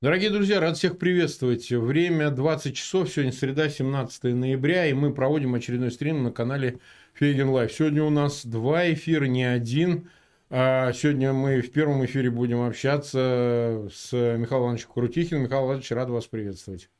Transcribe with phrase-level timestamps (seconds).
[0.00, 1.72] Дорогие друзья, рад всех приветствовать.
[1.72, 6.78] Время 20 часов, сегодня среда, 17 ноября, и мы проводим очередной стрим на канале
[7.14, 7.72] Фейгин Live.
[7.72, 10.08] Сегодня у нас два эфира, не один.
[10.50, 15.42] А сегодня мы в первом эфире будем общаться с Михаилом Ивановичем Крутихиным.
[15.42, 16.90] Михаил Иванович, рад вас приветствовать.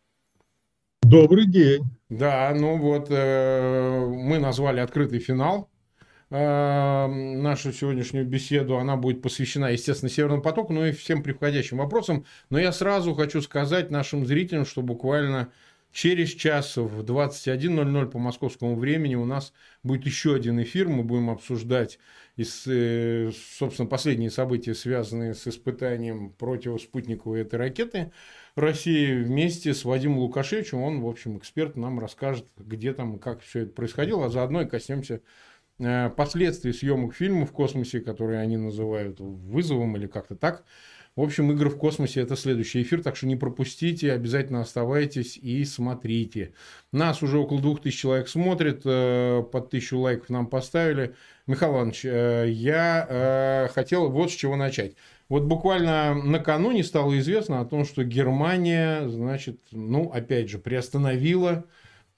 [1.03, 1.85] Добрый день.
[2.09, 5.71] Да, ну вот, э, мы назвали открытый финал
[6.31, 8.77] нашу сегодняшнюю беседу.
[8.77, 12.25] Она будет посвящена, естественно, Северному потоку, ну и всем приходящим вопросам.
[12.51, 15.51] Но я сразу хочу сказать нашим зрителям, что буквально
[15.93, 19.53] через час в 21.00 по московскому времени у нас
[19.83, 20.89] будет еще один эфир.
[20.89, 21.99] Мы будем обсуждать,
[22.37, 28.13] э, собственно, последние события, связанные с испытанием противоспутниковой этой ракеты.
[28.55, 30.83] России вместе с Вадимом Лукашевичем.
[30.83, 34.63] Он, в общем, эксперт, нам расскажет, где там и как все это происходило, а заодно
[34.63, 35.21] и коснемся
[36.17, 40.65] последствий съемок фильма в космосе, которые они называют вызовом или как-то так.
[41.17, 45.65] В общем, игры в космосе это следующий эфир, так что не пропустите, обязательно оставайтесь и
[45.65, 46.53] смотрите.
[46.93, 51.17] Нас уже около двух тысяч человек смотрит, э, под тысячу лайков нам поставили.
[51.49, 54.95] Михаил Иванович, э, я хотел вот с чего начать.
[55.29, 61.65] Вот буквально накануне стало известно о том, что Германия, значит, ну, опять же, приостановила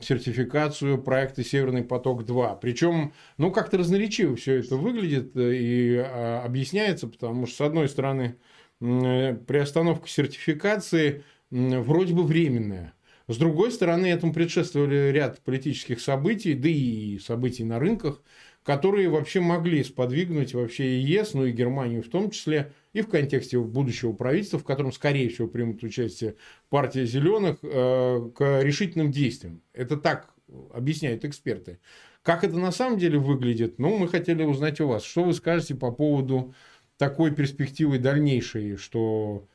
[0.01, 2.59] сертификацию проекта «Северный поток-2».
[2.61, 7.89] Причем, ну, как-то разноречиво все это выглядит э, и а, объясняется, потому что, с одной
[7.89, 8.37] стороны,
[8.81, 12.95] э, приостановка сертификации вроде бы временная.
[13.29, 18.23] С другой стороны, этому предшествовали ряд политических событий, да и событий на рынках,
[18.65, 23.59] которые вообще могли сподвигнуть вообще ЕС, ну и Германию в том числе, и в контексте
[23.59, 26.37] будущего правительства, в котором, скорее всего, примут участие
[26.69, 29.63] партия зеленых, э, к решительным действиям.
[29.73, 30.35] Это так
[30.73, 31.79] объясняют эксперты.
[32.23, 33.79] Как это на самом деле выглядит?
[33.79, 35.05] Ну, мы хотели узнать у вас.
[35.05, 36.55] Что вы скажете по поводу
[36.99, 39.47] такой перспективы дальнейшей, что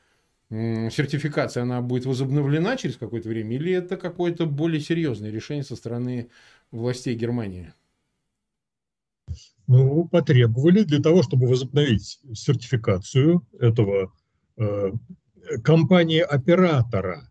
[0.50, 6.30] сертификация она будет возобновлена через какое-то время, или это какое-то более серьезное решение со стороны
[6.70, 7.72] властей Германии?
[9.66, 14.12] Ну, потребовали для того, чтобы возобновить сертификацию этого
[14.56, 14.92] э,
[15.62, 17.28] компании-оператора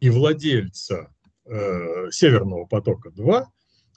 [0.00, 1.14] и владельца
[1.44, 3.44] э, Северного потока-2,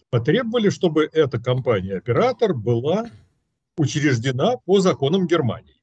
[0.09, 3.09] потребовали, чтобы эта компания-оператор была
[3.77, 5.75] учреждена по законам Германии.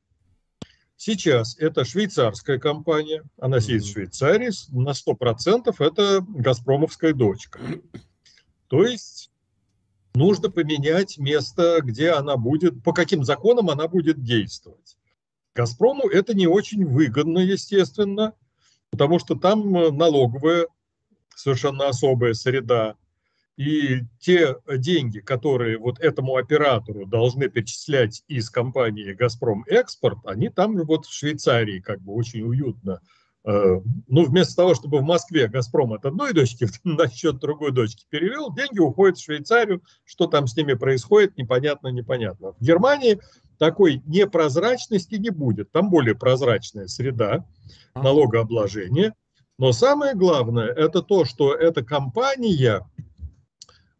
[0.97, 7.61] Сейчас это швейцарская компания, она сидит в Швейцарии, на 100% это газпромовская дочка.
[8.69, 9.31] То есть
[10.15, 14.97] нужно поменять место, где она будет, по каким законам она будет действовать.
[15.55, 18.35] Газпрому это не очень выгодно, естественно,
[18.91, 20.67] потому что там налоговая
[21.35, 22.97] совершенно особая среда.
[23.57, 30.77] И те деньги, которые вот этому оператору должны перечислять из компании «Газпром Экспорт», они там
[30.77, 35.93] вот в Швейцарии как бы очень уютно Э, ну, вместо того, чтобы в Москве «Газпром»
[35.93, 40.57] от одной дочки на счет другой дочки перевел, деньги уходят в Швейцарию, что там с
[40.57, 42.53] ними происходит, непонятно, непонятно.
[42.53, 43.21] В Германии
[43.59, 47.45] такой непрозрачности не будет, там более прозрачная среда
[47.95, 49.15] налогообложения,
[49.59, 52.89] но самое главное, это то, что эта компания,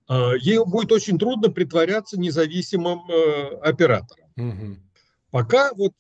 [0.09, 4.29] э, ей будет очень трудно притворяться независимым э, оператором.
[5.35, 5.95] Пока вот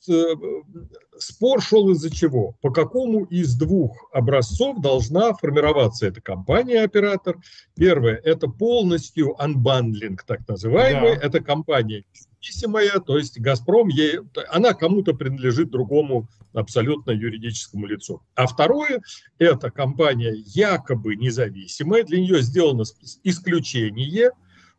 [1.19, 2.57] Спор шел из-за чего?
[2.63, 7.39] По какому из двух образцов должна формироваться эта компания-оператор?
[7.75, 11.17] Первое– это полностью unbundling, так называемый.
[11.17, 11.27] Да.
[11.27, 18.23] Это компания независимая, то есть «Газпром», ей, она кому-то принадлежит другому абсолютно юридическому лицу.
[18.37, 19.03] А второе–
[19.39, 22.85] это компания якобы независимая, для нее сделано
[23.25, 24.31] исключение,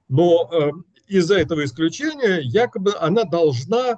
[0.07, 0.71] но э,
[1.07, 3.97] из-за этого исключения якобы она должна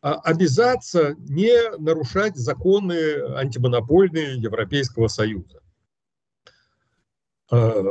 [0.00, 5.60] обязаться не нарушать законы антимонопольные Европейского Союза.
[7.50, 7.84] А,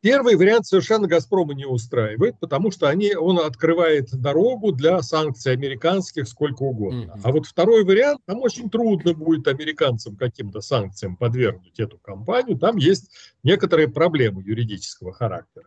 [0.00, 6.26] первый вариант совершенно «Газпрома» не устраивает, потому что они, он открывает дорогу для санкций американских
[6.28, 7.12] сколько угодно.
[7.12, 7.20] Mm-hmm.
[7.22, 12.58] А вот второй вариант, там очень трудно будет американцам каким-то санкциям подвергнуть эту компанию.
[12.58, 13.10] Там есть
[13.42, 15.66] некоторые проблемы юридического характера.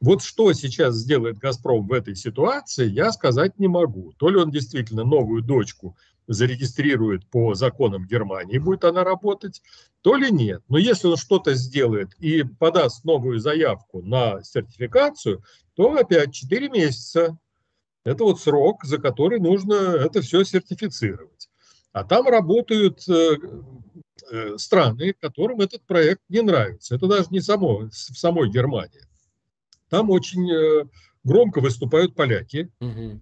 [0.00, 4.12] Вот что сейчас сделает «Газпром» в этой ситуации, я сказать не могу.
[4.18, 5.94] То ли он действительно новую дочку
[6.26, 9.60] зарегистрирует по законам Германии, будет она работать,
[10.00, 10.62] то ли нет.
[10.68, 15.42] Но если он что-то сделает и подаст новую заявку на сертификацию,
[15.74, 17.36] то опять 4 месяца.
[18.02, 21.50] Это вот срок, за который нужно это все сертифицировать.
[21.92, 23.36] А там работают э,
[24.30, 26.94] э, страны, которым этот проект не нравится.
[26.94, 29.02] Это даже не само, в самой Германии.
[29.90, 30.86] Там очень э,
[31.24, 33.20] громко выступают поляки, угу.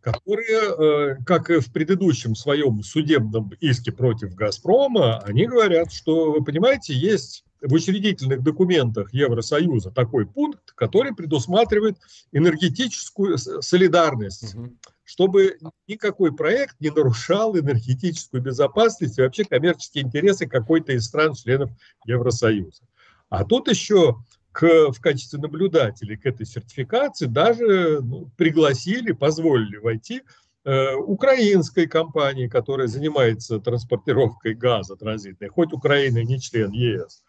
[0.00, 6.94] которые, как и в предыдущем своем судебном иске против «Газпрома», они говорят, что, вы понимаете,
[6.94, 11.98] есть в учредительных документах Евросоюза такой пункт, который предусматривает
[12.30, 14.76] энергетическую солидарность, угу.
[15.02, 15.58] чтобы
[15.88, 21.70] никакой проект не нарушал энергетическую безопасность и вообще коммерческие интересы какой-то из стран-членов
[22.06, 22.84] Евросоюза.
[23.28, 24.18] А тут еще
[24.58, 30.22] к, в качестве наблюдателей к этой сертификации даже ну, пригласили, позволили войти
[30.64, 37.22] э, украинской компании, которая занимается транспортировкой газа транзитной, хоть Украина не член ЕС.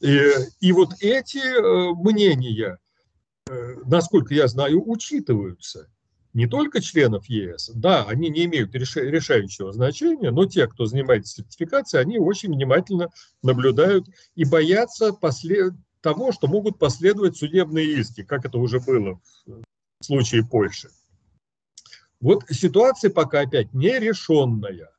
[0.00, 0.18] И,
[0.58, 2.78] и вот эти э, мнения,
[3.48, 5.86] э, насколько я знаю, учитываются
[6.32, 12.02] не только членов ЕС, да, они не имеют решающего значения, но те, кто занимается сертификацией,
[12.02, 13.10] они очень внимательно
[13.44, 15.70] наблюдают и боятся после
[16.04, 20.90] того, что могут последовать судебные иски, как это уже было в случае Польши.
[22.20, 24.90] Вот ситуация пока опять нерешенная.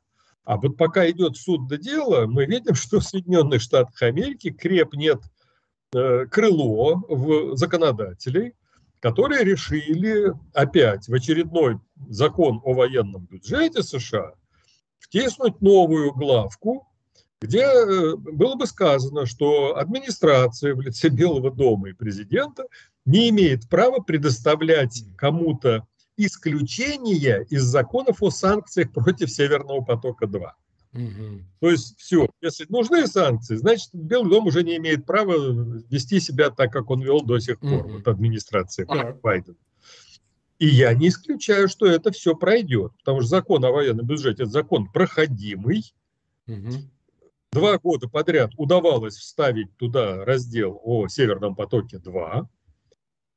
[0.42, 5.22] А вот пока идет суд до дела, мы видим, что в Соединенных Штатах Америки крепнет
[5.94, 8.54] э, крыло в законодателей,
[8.98, 14.32] которые решили опять в очередной закон о военном бюджете США
[14.98, 16.88] втиснуть новую главку,
[17.40, 22.64] где э, было бы сказано, что администрация в лице Белого дома и президента
[23.04, 25.86] не имеет права предоставлять кому-то
[26.16, 30.50] исключения из законов о санкциях против Северного потока-2.
[30.94, 31.42] Угу.
[31.60, 35.34] То есть все, если нужны санкции, значит Белый дом уже не имеет права
[35.90, 37.92] вести себя так, как он вел до сих пор, угу.
[37.94, 39.20] вот администрация так.
[39.20, 39.56] Байдена.
[40.58, 44.52] И я не исключаю, что это все пройдет, потому что закон о военном бюджете– это
[44.52, 45.92] закон проходимый.
[46.46, 46.70] Угу.
[47.56, 52.44] Два года подряд удавалось вставить туда раздел о Северном потоке-2.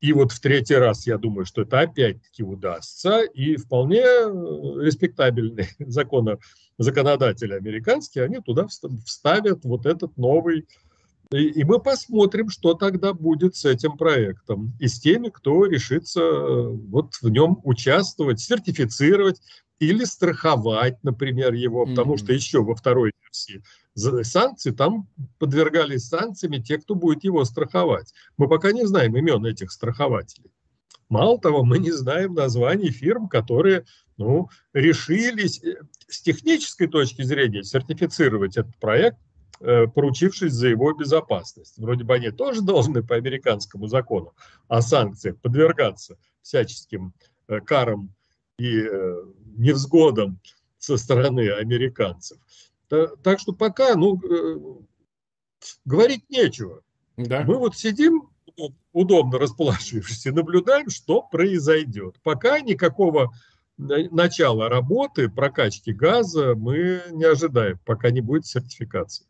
[0.01, 4.27] И вот в третий раз я думаю, что это опять-таки удастся, и вполне э,
[4.81, 6.37] респектабельные законы,
[6.77, 10.67] законодатели американские, они туда вставят вот этот новый
[11.31, 16.21] и, и мы посмотрим, что тогда будет с этим проектом и с теми, кто решится
[16.21, 19.39] э, вот в нем участвовать, сертифицировать
[19.79, 22.17] или страховать, например, его, потому mm-hmm.
[22.17, 23.61] что еще во второй версии
[24.23, 28.13] санкций, там подвергались санкциями те, кто будет его страховать.
[28.37, 30.51] Мы пока не знаем имен этих страхователей.
[31.09, 33.85] Мало того, мы не знаем названий фирм, которые
[34.17, 39.17] ну, решились э, с технической точки зрения сертифицировать этот проект,
[39.59, 41.77] поручившись за его безопасность.
[41.77, 44.33] Вроде бы они тоже должны по американскому закону
[44.67, 47.13] о санкциях подвергаться всяческим
[47.47, 48.13] э, карам
[48.57, 48.85] и
[49.57, 50.39] невзгодам
[50.77, 52.37] со стороны американцев.
[52.87, 54.59] Так что пока, ну, э,
[55.85, 56.81] говорить нечего.
[57.17, 57.43] Да.
[57.43, 58.29] Мы вот сидим,
[58.91, 62.15] удобно расположившись, и наблюдаем, что произойдет.
[62.23, 63.33] Пока никакого
[63.77, 69.25] начала работы, прокачки газа мы не ожидаем, пока не будет сертификации.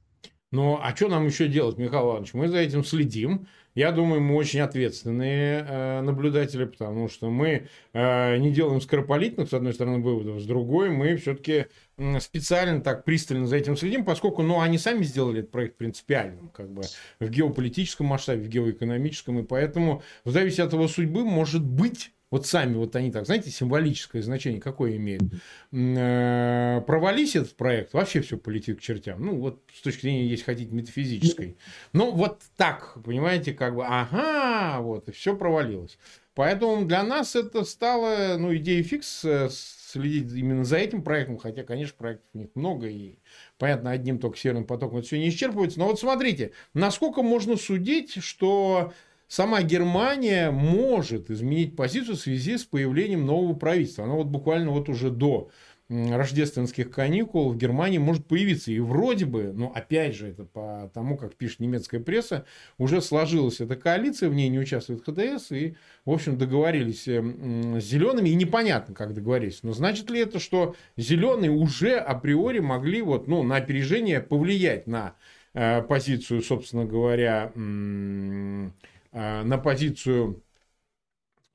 [0.51, 2.33] Ну, а что нам еще делать, Михаил Иванович?
[2.33, 3.47] Мы за этим следим.
[3.75, 9.53] Я думаю, мы очень ответственные э, наблюдатели, потому что мы э, не делаем скоропалительных, с
[9.53, 11.67] одной стороны, выводов, с другой мы все-таки
[12.19, 16.71] специально так пристально за этим следим, поскольку, ну, они сами сделали этот проект принципиальным, как
[16.71, 16.81] бы
[17.19, 22.45] в геополитическом масштабе, в геоэкономическом, и поэтому в зависимости от его судьбы может быть вот
[22.45, 25.21] сами вот они так, знаете, символическое значение какое имеет.
[25.71, 29.25] Э, провались этот проект, вообще все полетит к чертям.
[29.25, 31.57] Ну, вот с точки зрения, если хотите, метафизической.
[31.93, 35.97] Ну, вот так, понимаете, как бы, ага, вот, и все провалилось.
[36.35, 41.63] Поэтому для нас это стало, ну, идея фикс э, следить именно за этим проектом, хотя,
[41.63, 43.17] конечно, проектов у них много, и,
[43.57, 45.79] понятно, одним только северным потоком это все не исчерпывается.
[45.79, 48.93] Но вот смотрите, насколько можно судить, что
[49.29, 54.03] сама Германия может изменить позицию в связи с появлением нового правительства.
[54.03, 55.49] Она вот буквально вот уже до
[55.89, 58.71] рождественских каникул в Германии может появиться.
[58.71, 62.45] И вроде бы, ну опять же, это по тому, как пишет немецкая пресса,
[62.77, 68.29] уже сложилась эта коалиция, в ней не участвует ХДС, и, в общем, договорились с зелеными,
[68.29, 69.63] и непонятно, как договорились.
[69.63, 75.15] Но значит ли это, что зеленые уже априори могли вот, ну, на опережение повлиять на
[75.55, 80.43] э, позицию, собственно говоря, э, Э, на позицию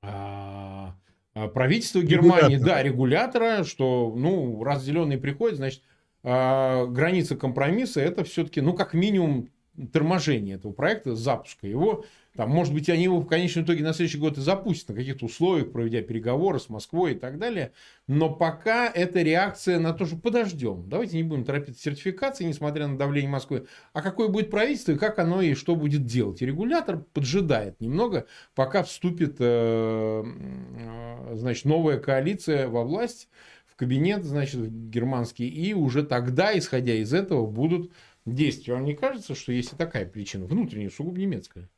[0.06, 0.94] а,
[1.34, 2.66] а, правительства Германии, регулятора.
[2.66, 5.82] да, регулятора, что, ну, раз зеленый приходит, значит,
[6.22, 9.48] а, граница компромисса это все-таки, ну, как минимум,
[9.92, 12.04] торможение этого проекта, запуска его.
[12.36, 15.26] Там, может быть, они его в конечном итоге на следующий год и запустят на каких-то
[15.26, 17.72] условиях, проведя переговоры с Москвой и так далее.
[18.08, 20.88] Но пока это реакция на то, что подождем.
[20.88, 23.66] Давайте не будем торопиться сертификации, несмотря на давление Москвы.
[23.92, 26.42] А какое будет правительство и как оно и что будет делать.
[26.42, 28.26] И регулятор поджидает немного,
[28.56, 33.28] пока вступит э, э, значит, новая коалиция во власть,
[33.64, 35.48] в кабинет, значит, германский.
[35.48, 37.92] И уже тогда, исходя из этого, будут
[38.26, 38.74] действия.
[38.74, 41.68] Вам не кажется, что есть и такая причина, внутренняя, сугубо немецкая?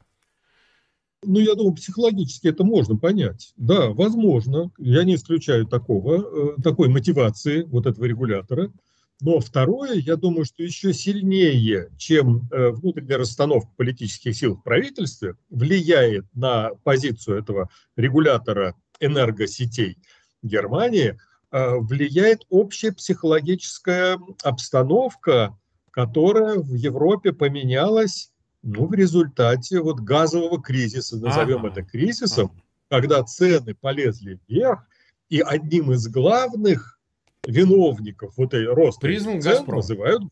[1.22, 3.52] Ну, я думаю, психологически это можно понять.
[3.56, 8.72] Да, возможно, я не исключаю такого, э, такой мотивации вот этого регулятора.
[9.20, 15.36] Но второе, я думаю, что еще сильнее, чем э, внутренняя расстановка политических сил в правительстве,
[15.48, 19.96] влияет на позицию этого регулятора энергосетей
[20.42, 21.18] Германии,
[21.50, 25.58] э, влияет общая психологическая обстановка,
[25.90, 28.30] которая в Европе поменялась
[28.66, 31.68] ну, в результате вот газового кризиса, назовем ага.
[31.68, 32.62] это кризисом, ага.
[32.88, 34.80] когда цены полезли вверх,
[35.28, 36.98] и одним из главных
[37.46, 39.76] виновников вот этой роста Признан цен Газпром.
[39.76, 40.22] называют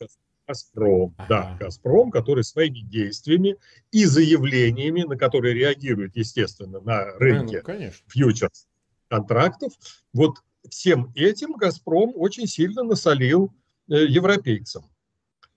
[0.48, 1.14] Газпром.
[1.16, 1.28] Ага.
[1.28, 3.56] Да, Газпром, который своими действиями
[3.92, 8.66] и заявлениями, на которые реагирует, естественно, на рынке ну, фьючерс
[9.08, 9.72] контрактов,
[10.12, 10.38] вот
[10.68, 13.54] всем этим Газпром очень сильно насолил
[13.88, 14.84] э, европейцам.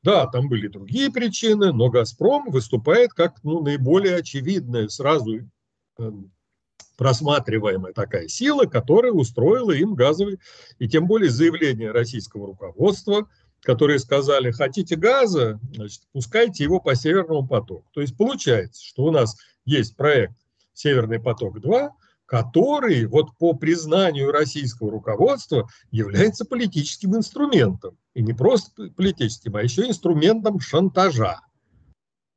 [0.08, 5.40] Да, там были другие причины, но «Газпром» выступает как ну, наиболее очевидная, сразу
[6.00, 6.12] э,
[6.96, 10.40] просматриваемая такая сила, которая устроила им газовый,
[10.80, 13.28] и тем более заявление российского руководства,
[13.60, 17.90] которые сказали, хотите газа, значит, пускайте его по Северному потоку.
[17.94, 19.36] То есть получается, что у нас
[19.66, 20.38] есть проект
[20.72, 21.90] «Северный поток-2»,
[22.28, 27.98] который вот по признанию российского руководства является политическим инструментом.
[28.14, 31.40] И не просто политическим, а еще инструментом шантажа.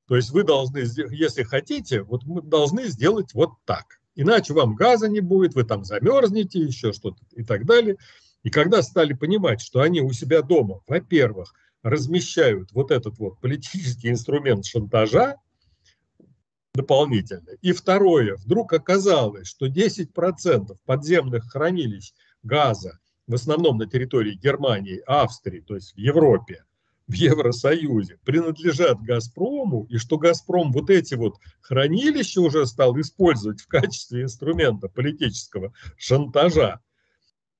[0.07, 4.01] То есть вы должны, если хотите, вот мы должны сделать вот так.
[4.15, 7.97] Иначе вам газа не будет, вы там замерзнете, еще что-то и так далее.
[8.43, 14.09] И когда стали понимать, что они у себя дома, во-первых, размещают вот этот вот политический
[14.09, 15.37] инструмент шантажа,
[16.75, 17.51] дополнительно.
[17.63, 22.13] И второе, вдруг оказалось, что 10% подземных хранилищ
[22.43, 26.65] газа, в основном на территории Германии, Австрии, то есть в Европе,
[27.07, 33.67] в Евросоюзе, принадлежат «Газпрому», и что «Газпром» вот эти вот хранилища уже стал использовать в
[33.67, 36.81] качестве инструмента политического шантажа,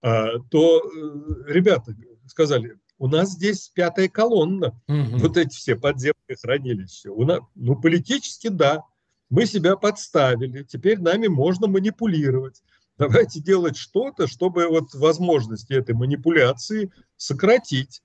[0.03, 1.95] а, то э, ребята
[2.27, 5.19] сказали, у нас здесь пятая колонна, угу.
[5.19, 7.11] вот эти все подземные хранилища.
[7.11, 8.85] У нас, ну, политически да,
[9.31, 12.63] мы себя подставили, теперь нами можно манипулировать.
[12.99, 18.03] Давайте делать что-то, чтобы вот возможности этой манипуляции сократить.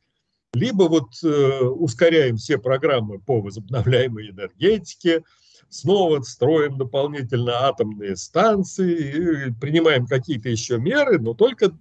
[0.53, 5.23] Либо вот э, ускоряем все программы по возобновляемой энергетике,
[5.67, 11.77] снова строим дополнительно атомные станции, принимаем какие-то еще меры, но только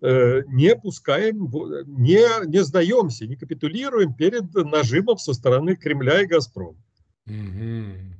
[0.00, 1.48] э, не пускаем,
[1.86, 6.78] не, не сдаемся, не капитулируем перед нажимом со стороны Кремля и Газпрома.
[7.26, 8.16] Угу.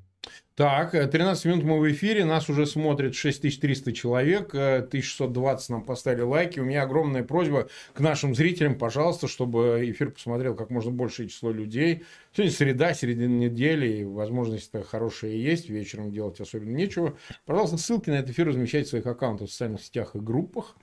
[0.57, 5.85] Так, 13 э, минут мы в эфире, нас уже смотрит 6300 человек, 1620 э, нам
[5.85, 6.61] поставили лайки.
[6.61, 11.51] У меня огромная просьба к нашим зрителям, пожалуйста, чтобы эфир посмотрел как можно большее число
[11.51, 12.05] людей.
[12.33, 17.19] Сегодня среда, середина недели, возможность-то хорошая есть, вечером делать особенно нечего.
[17.45, 20.75] Пожалуйста, ссылки на этот эфир размещайте в своих аккаунтах в социальных сетях и группах.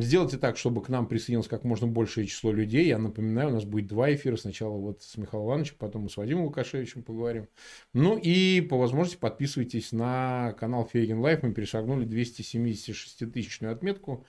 [0.00, 2.86] Сделайте так, чтобы к нам присоединилось как можно большее число людей.
[2.86, 4.36] Я напоминаю, у нас будет два эфира.
[4.36, 7.48] Сначала вот с Михаилом Ивановичем, потом мы с Вадимом Лукашевичем поговорим.
[7.94, 11.42] Ну и по возможности подписывайтесь на канал Фейгин Live.
[11.42, 14.24] Мы перешагнули 276-тысячную отметку.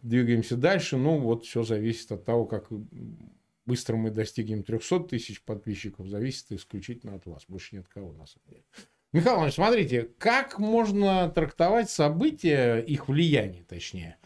[0.00, 0.96] Двигаемся дальше.
[0.96, 2.68] Ну вот все зависит от того, как
[3.66, 6.06] быстро мы достигнем 300 тысяч подписчиков.
[6.06, 7.44] Зависит исключительно от вас.
[7.46, 8.62] Больше нет кого на самом деле.
[9.12, 14.18] Михаил Иванович, смотрите, как можно трактовать события, их влияние точнее,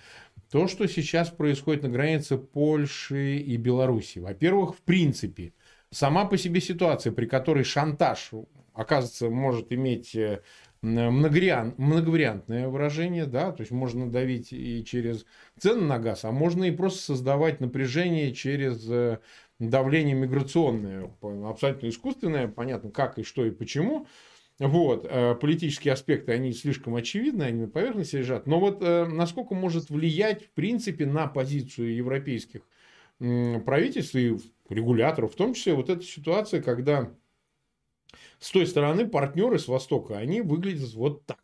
[0.54, 4.20] то, что сейчас происходит на границе Польши и Беларуси.
[4.20, 5.52] Во-первых, в принципе,
[5.90, 8.30] сама по себе ситуация, при которой шантаж,
[8.72, 10.42] оказывается, может иметь э,
[10.80, 15.26] многовариантное выражение, да, то есть можно давить и через
[15.58, 19.18] цены на газ, а можно и просто создавать напряжение через э,
[19.58, 21.10] давление миграционное,
[21.48, 24.06] абсолютно искусственное, понятно как и что и почему,
[24.60, 28.46] вот, э, политические аспекты, они слишком очевидны, они на поверхности лежат.
[28.46, 32.62] Но вот э, насколько может влиять, в принципе, на позицию европейских
[33.18, 34.36] правительств и
[34.68, 37.14] регуляторов, в том числе вот эта ситуация, когда
[38.38, 41.42] с той стороны партнеры с Востока, они выглядят вот так.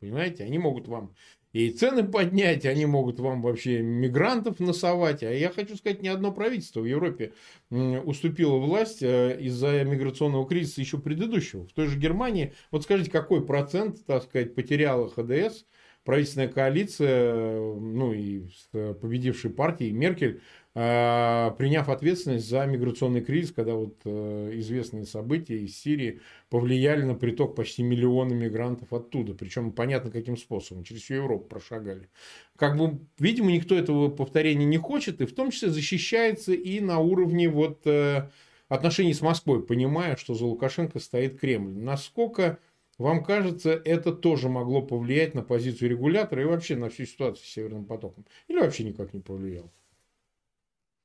[0.00, 1.14] Понимаете, они могут вам
[1.52, 5.22] и цены поднять, они могут вам вообще мигрантов насовать.
[5.22, 7.32] А я хочу сказать, ни одно правительство в Европе
[7.70, 11.66] уступило власть э, из-за миграционного кризиса еще предыдущего.
[11.66, 15.64] В той же Германии, вот скажите, какой процент, так сказать, потеряла ХДС,
[16.04, 20.40] правительственная коалиция, ну и победившей партией Меркель,
[20.72, 27.16] а, приняв ответственность за миграционный кризис, когда вот э, известные события из Сирии повлияли на
[27.16, 29.34] приток почти миллиона мигрантов оттуда.
[29.34, 30.84] Причем понятно каким способом.
[30.84, 32.08] Через всю Европу прошагали.
[32.54, 35.20] Как бы, видимо, никто этого повторения не хочет.
[35.20, 38.30] И в том числе защищается и на уровне вот э,
[38.68, 41.72] отношений с Москвой, понимая, что за Лукашенко стоит Кремль.
[41.72, 42.60] Насколько
[43.00, 47.50] вам кажется, это тоже могло повлиять на позицию регулятора и вообще на всю ситуацию с
[47.50, 48.26] Северным потоком?
[48.46, 49.70] Или вообще никак не повлияло?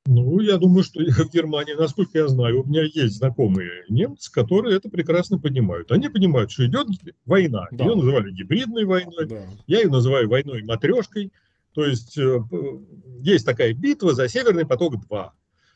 [0.08, 4.78] Ну, я думаю, что в Германии, насколько я знаю, у меня есть знакомые немцы, которые
[4.78, 5.92] это прекрасно понимают.
[5.92, 6.88] Они понимают, что идет
[7.26, 7.68] война.
[7.72, 7.86] Да.
[7.86, 9.26] Ее называли гибридной войной.
[9.26, 9.44] Да.
[9.66, 11.32] Я ее называю войной матрешкой.
[11.74, 12.40] То есть э,
[13.22, 15.30] есть такая битва за Северный поток-2,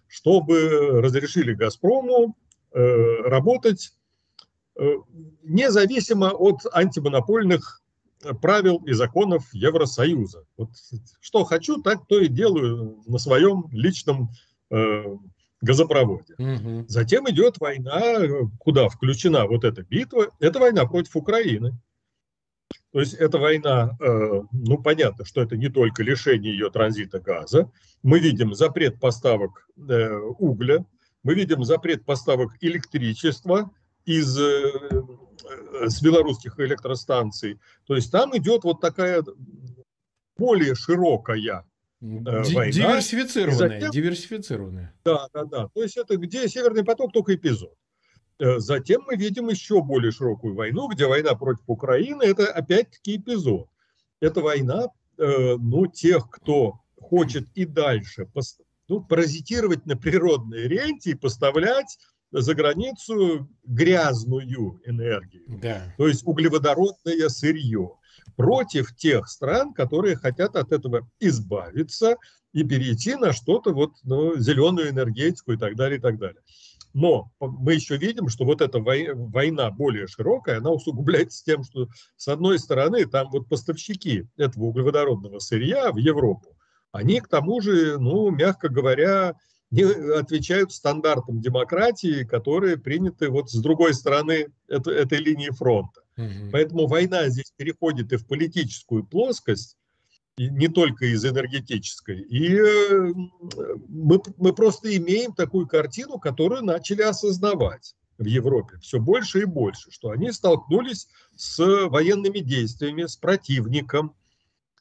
[0.08, 2.38] чтобы разрешили «Газпрому»
[2.72, 3.94] э, работать
[5.44, 7.82] независимо от антимонопольных
[8.42, 10.46] правил и законов Евросоюза.
[10.58, 10.70] Вот
[11.22, 14.30] что хочу, так то и делаю на своем личном
[14.70, 15.04] э,
[15.62, 16.36] газопроводе.
[16.38, 16.86] Угу.
[16.88, 18.20] Затем идет война,
[18.60, 20.28] куда включена вот эта битва.
[20.40, 21.78] Это война против Украины.
[22.92, 27.72] То есть это война, э, ну понятно, что это не только лишение ее транзита газа.
[28.04, 30.86] Мы видим запрет поставок э, угля,
[31.24, 33.72] мы видим запрет поставок электричества
[34.10, 34.72] из э,
[35.50, 37.60] Э, с белорусских электростанций.
[37.86, 39.24] То есть там идет вот такая
[40.38, 41.66] более широкая
[42.02, 42.72] э, война.
[42.72, 44.94] Диверсифицированная, затем, диверсифицированная.
[45.04, 45.68] Да, да, да.
[45.74, 47.74] То есть это где Северный поток только эпизод.
[48.40, 53.68] Затем мы видим еще более широкую войну, где война против Украины, это опять-таки эпизод.
[54.22, 54.88] Это война,
[55.18, 58.30] ну, тех, кто хочет и дальше
[58.88, 61.98] ну, паразитировать на природной ренте и поставлять
[62.32, 65.94] за границу грязную энергию, да.
[65.98, 67.96] то есть углеводородное сырье,
[68.36, 72.16] против тех стран, которые хотят от этого избавиться
[72.54, 76.42] и перейти на что-то вот ну, зеленую энергетику и так далее, и так далее.
[76.94, 82.28] Но мы еще видим, что вот эта война более широкая, она усугубляется тем, что с
[82.28, 86.56] одной стороны там вот поставщики этого углеводородного сырья в Европу,
[86.92, 89.36] они к тому же, ну, мягко говоря,
[89.72, 96.02] не отвечают стандартам демократии, которые приняты вот с другой стороны это, этой линии фронта.
[96.18, 96.52] Угу.
[96.52, 99.78] Поэтому война здесь переходит и в политическую плоскость,
[100.38, 102.22] и не только из энергетической.
[102.22, 103.14] И э,
[103.88, 109.92] мы, мы просто имеем такую картину, которую начали осознавать в Европе все больше и больше,
[109.92, 114.14] что они столкнулись с военными действиями, с противником,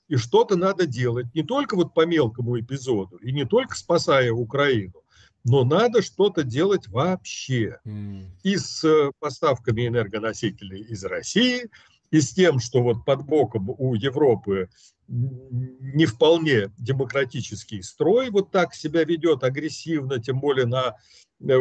[0.08, 5.02] и что-то надо делать не только вот по мелкому эпизоду, и не только спасая Украину,
[5.44, 7.78] но надо что-то делать вообще.
[7.86, 8.26] Mm.
[8.42, 11.70] И с э, поставками энергоносителей из России,
[12.10, 14.70] и с тем, что вот под боком у Европы
[15.08, 20.96] не вполне демократический строй вот так себя ведет агрессивно, тем более на
[21.40, 21.56] Э,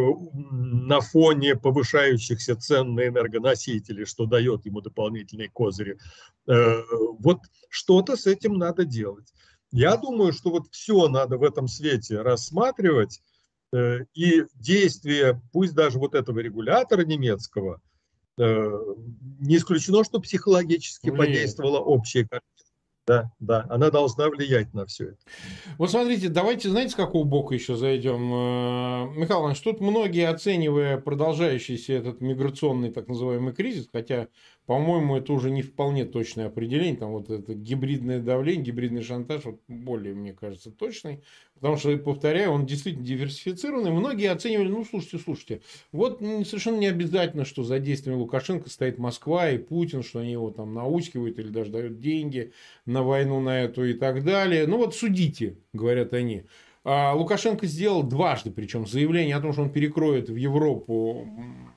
[0.50, 6.00] на фоне повышающихся цен на энергоносители, что дает ему дополнительные козыри.
[6.48, 6.82] Э,
[7.20, 9.32] вот что-то с этим надо делать.
[9.72, 13.22] Я думаю, что вот все надо в этом свете рассматривать,
[13.72, 17.82] э, и действия, пусть даже вот этого регулятора немецкого,
[18.40, 21.18] не исключено, что психологически Нет.
[21.18, 22.57] подействовала общая картина
[23.08, 25.18] да, да, она должна влиять на все это.
[25.78, 28.22] Вот смотрите, давайте, знаете, с какого бока еще зайдем?
[28.34, 34.28] Э, Михаил Иванович, тут многие, оценивая продолжающийся этот миграционный так называемый кризис, хотя
[34.68, 36.98] по-моему, это уже не вполне точное определение.
[36.98, 41.24] Там вот это гибридное давление, гибридный шантаж, вот более, мне кажется, точный.
[41.56, 43.92] Потому что, повторяю, он действительно диверсифицированный.
[43.92, 45.62] Многие оценивали, ну, слушайте, слушайте,
[45.94, 50.52] вот совершенно не обязательно, что за действиями Лукашенко стоит Москва и Путин, что они его
[50.52, 52.52] там наускивают или даже дают деньги
[52.86, 54.68] на войну на эту и так далее.
[54.68, 56.44] Ну, вот судите, говорят они.
[56.84, 61.26] А Лукашенко сделал дважды, причем заявление о том, что он перекроет в Европу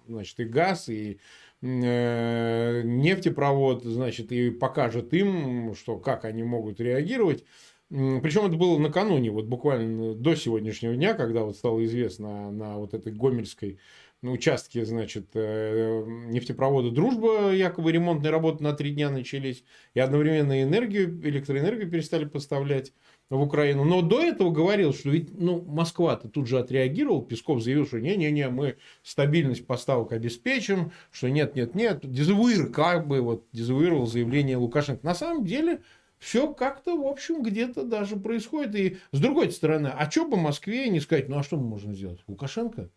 [0.09, 1.19] значит, и газ, и
[1.63, 7.45] нефтепровод, значит, и покажет им, что как они могут реагировать.
[7.89, 12.95] Причем это было накануне, вот буквально до сегодняшнего дня, когда вот стало известно на вот
[12.95, 13.81] этой Гомельской
[14.23, 21.21] участке, значит, э, нефтепровода «Дружба», якобы ремонтные работы на три дня начались, и одновременно энергию,
[21.27, 22.93] электроэнергию перестали поставлять
[23.31, 23.85] в Украину.
[23.85, 27.23] Но до этого говорил, что ведь ну, Москва-то тут же отреагировал.
[27.23, 32.01] Песков заявил, что не-не-не, мы стабильность поставок обеспечим, что нет-нет-нет.
[32.03, 35.07] Дезавуир как бы вот дезавуировал заявление Лукашенко.
[35.07, 35.81] На самом деле
[36.19, 38.75] все как-то, в общем, где-то даже происходит.
[38.75, 41.95] И с другой стороны, а что по Москве не сказать, ну а что мы можем
[41.95, 42.21] сделать?
[42.27, 42.91] Лукашенко?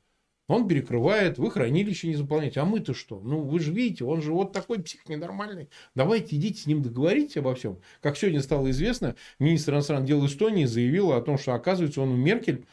[0.48, 2.60] Он перекрывает, вы хранилище не заполняете.
[2.60, 3.22] А мы-то что?
[3.22, 5.70] Ну, вы же видите, он же вот такой псих ненормальный.
[5.96, 7.80] Давайте идите с ним договоритесь обо всем.
[8.02, 12.18] Как сегодня стало известно, министр иностранных дел Эстонии заявил о том, что, оказывается, он у
[12.18, 12.66] Меркель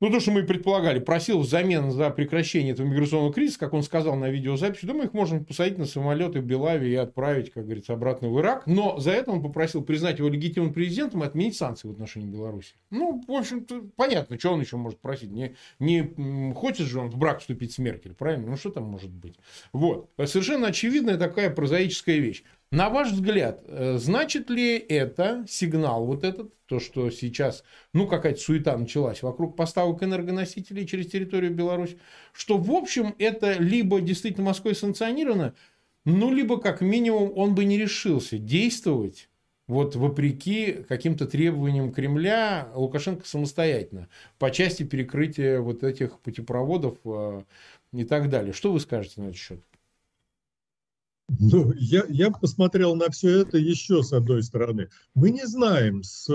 [0.00, 4.16] ну, то, что мы предполагали, просил взамен за прекращение этого миграционного кризиса, как он сказал
[4.16, 8.28] на видеозаписи, думаю, их можно посадить на самолеты в Белаве и отправить, как говорится, обратно
[8.28, 8.66] в Ирак.
[8.66, 12.74] Но за это он попросил признать его легитимным президентом и отменить санкции в отношении Беларуси.
[12.90, 15.30] Ну, в общем-то, понятно, что он еще может просить.
[15.30, 18.50] Не, не хочет же он в брак вступить с Меркель, правильно?
[18.50, 19.36] Ну, что там может быть?
[19.72, 20.10] Вот.
[20.24, 22.42] Совершенно очевидная такая прозаическая вещь.
[22.74, 28.40] На ваш взгляд, э, значит ли это сигнал вот этот, то, что сейчас, ну, какая-то
[28.40, 32.00] суета началась вокруг поставок энергоносителей через территорию Беларуси,
[32.32, 35.54] что, в общем, это либо действительно Москвой санкционировано,
[36.04, 39.28] ну, либо, как минимум, он бы не решился действовать
[39.68, 44.08] вот вопреки каким-то требованиям Кремля Лукашенко самостоятельно
[44.40, 47.44] по части перекрытия вот этих путепроводов э,
[47.92, 48.52] и так далее.
[48.52, 49.60] Что вы скажете на этот счет?
[51.38, 54.88] Ну, я, я посмотрел на все это еще с одной стороны.
[55.14, 56.28] Мы не знаем, с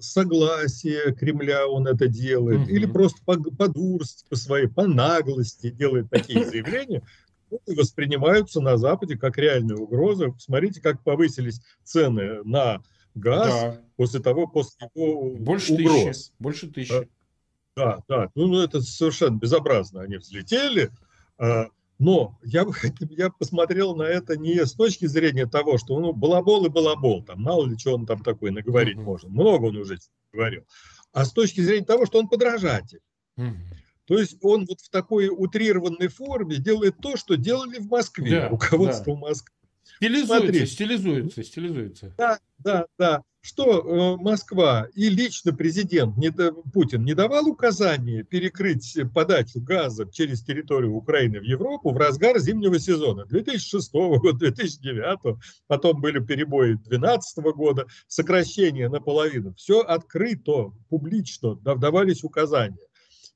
[0.00, 2.70] согласия Кремля он это делает, угу.
[2.70, 7.02] или просто по, по дурости, по своей, по наглости делает такие заявления,
[7.66, 10.30] воспринимаются на Западе как реальная угроза.
[10.30, 12.82] Посмотрите, как повысились цены на
[13.14, 13.80] газ да.
[13.96, 16.04] после того, после его Больше угроз.
[16.04, 16.32] Тысячи.
[16.38, 17.08] Больше тысячи.
[17.76, 18.30] Да, да.
[18.34, 20.02] Ну, ну, это совершенно безобразно.
[20.02, 20.90] Они взлетели.
[22.04, 22.66] Но я,
[23.10, 27.40] я посмотрел на это не с точки зрения того, что ну, балабол и балабол, там,
[27.40, 29.04] мало ли что он там такой наговорить uh-huh.
[29.04, 29.98] может, много он уже
[30.30, 30.64] говорил,
[31.12, 33.00] а с точки зрения того, что он подражатель.
[33.38, 33.54] Uh-huh.
[34.04, 38.48] То есть он вот в такой утрированной форме делает то, что делали в Москве, да,
[38.50, 39.20] руководство да.
[39.20, 39.54] Москвы.
[39.96, 40.66] Стилизуется, Смотри.
[40.66, 42.14] стилизуется, стилизуется.
[42.18, 43.22] Да, да, да.
[43.44, 46.14] Что э, Москва и лично президент
[46.72, 52.78] Путин не давал указания перекрыть подачу газа через территорию Украины в Европу в разгар зимнего
[52.78, 59.52] сезона 2006 года, 2009, потом были перебои 2012 года, сокращение наполовину.
[59.56, 62.88] Все открыто, публично давались указания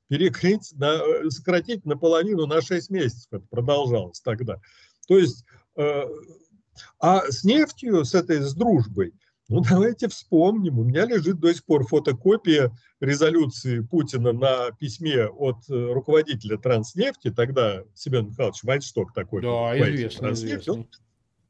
[0.07, 3.27] перекрыть, на, э, сократить наполовину на 6 месяцев.
[3.31, 4.59] Это продолжалось тогда.
[5.07, 5.45] То есть
[5.77, 6.01] э,
[6.99, 9.13] а с нефтью, с этой, с дружбой,
[9.49, 10.79] ну, давайте вспомним.
[10.79, 17.31] У меня лежит до сих пор фотокопия резолюции Путина на письме от э, руководителя Транснефти,
[17.31, 19.41] тогда Семен Михайлович Вайншток такой.
[19.41, 20.73] Да, известно, известно.
[20.73, 20.87] Он,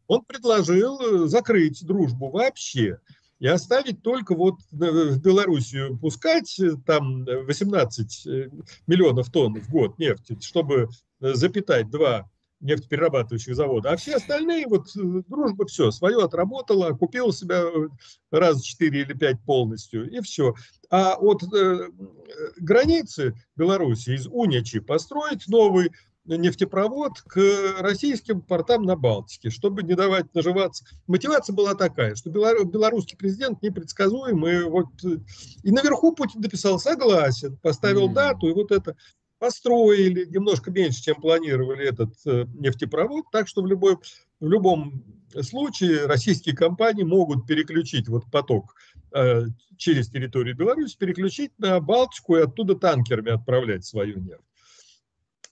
[0.07, 2.99] он предложил э, закрыть дружбу вообще
[3.39, 8.27] и оставить только вот э, в Белоруссию пускать там 18
[8.87, 12.29] миллионов тонн в год нефти, чтобы запитать два
[12.59, 17.87] нефтеперерабатывающих завода, а все остальные, вот э, дружба все, свое отработала, купила себя э,
[18.31, 20.53] раз четыре или пять полностью, и все.
[20.89, 21.89] А от э,
[22.57, 25.91] границы Беларуси из Уничи построить новый
[26.25, 27.41] нефтепровод к
[27.79, 30.85] российским портам на Балтике, чтобы не давать наживаться.
[31.07, 34.65] Мотивация была такая, что белорусский президент непредсказуемый.
[34.65, 35.17] Вот, э,
[35.63, 38.13] и наверху Путин написал согласен, поставил mm-hmm.
[38.13, 38.95] дату, и вот это
[39.39, 43.97] построили немножко меньше, чем планировали этот э, нефтепровод, так что в, любой,
[44.39, 45.03] в любом
[45.41, 48.75] случае российские компании могут переключить вот поток
[49.13, 49.45] э,
[49.77, 54.43] через территорию Беларуси, переключить на Балтику и оттуда танкерами отправлять свою нефть.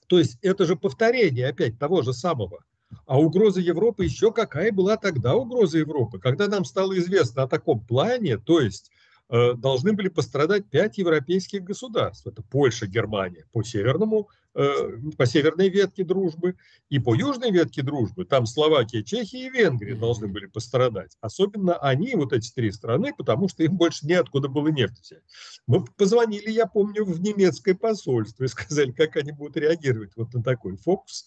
[0.07, 2.63] То есть это же повторение опять того же самого.
[3.05, 6.19] А угроза Европы еще какая была тогда угроза Европы?
[6.19, 8.91] Когда нам стало известно о таком плане, то есть
[9.29, 12.25] должны были пострадать пять европейских государств.
[12.27, 14.71] Это Польша, Германия по северному, э,
[15.17, 16.55] по северной ветке дружбы
[16.89, 18.23] и по южной ветке дружбы.
[18.23, 21.17] Там Словакия, Чехия и Венгрия должны были пострадать.
[21.19, 25.23] Особенно они, вот эти три страны, потому что им больше неоткуда было нефть взять.
[25.67, 30.41] Мы позвонили, я помню, в немецкое посольство и сказали, как они будут реагировать вот на
[30.41, 31.25] такой фокус.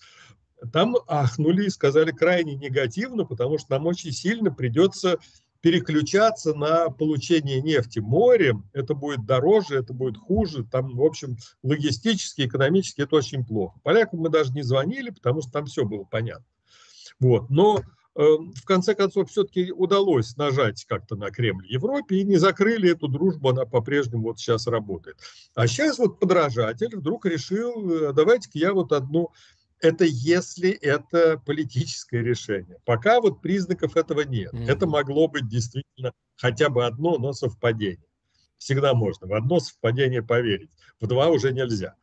[0.73, 5.19] Там ахнули и сказали крайне негативно, потому что нам очень сильно придется
[5.61, 12.43] переключаться на получение нефти морем, это будет дороже, это будет хуже, там, в общем, логистически,
[12.43, 13.79] экономически это очень плохо.
[13.83, 16.47] Полякам мы даже не звонили, потому что там все было понятно.
[17.19, 17.51] Вот.
[17.51, 22.93] Но э, в конце концов все-таки удалось нажать как-то на Кремль Европе и не закрыли
[22.93, 25.19] эту дружбу, она по-прежнему вот сейчас работает.
[25.55, 29.31] А сейчас вот подражатель вдруг решил, э, давайте-ка я вот одну
[29.81, 32.79] это если это политическое решение.
[32.85, 34.53] Пока вот признаков этого нет.
[34.53, 34.71] Mm-hmm.
[34.71, 38.05] Это могло быть действительно хотя бы одно, но совпадение.
[38.59, 41.97] Всегда можно в одно совпадение поверить, в два уже нельзя.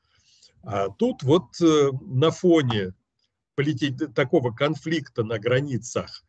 [0.63, 2.93] А тут вот э, на фоне
[3.55, 3.91] полити...
[3.91, 6.23] такого конфликта на границах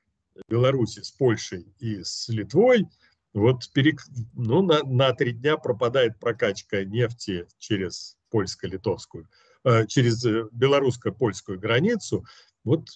[0.48, 2.86] Беларуси с Польшей и с Литвой,
[3.32, 4.02] вот перек...
[4.34, 9.47] ну, на, на три дня пропадает прокачка нефти через польско-литовскую, э,
[9.88, 12.24] через белорусско-польскую границу,
[12.64, 12.88] вот